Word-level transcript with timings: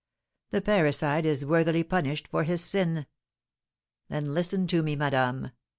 The 0.49 0.61
parricide 0.63 1.27
is 1.27 1.45
worthily 1.45 1.83
punished 1.83 2.27
for 2.27 2.43
his 2.43 2.63
sin! 2.63 3.05
Then, 4.09 4.33
listen 4.33 4.65
to 4.65 4.81
me, 4.81 4.95
madame! 4.95 5.51